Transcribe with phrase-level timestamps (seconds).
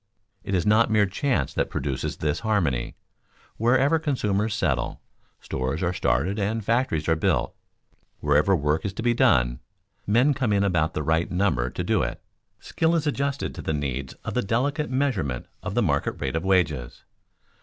[0.43, 2.95] It is not mere chance that produces this harmony.
[3.57, 4.99] Wherever consumers settle,
[5.39, 7.53] stores are started and factories are built.
[8.19, 9.59] Wherever work is to be done,
[10.07, 12.19] men come in about the right number to do it.
[12.59, 17.03] Skill is adjusted to needs by the delicate measurement of the market rate of wages.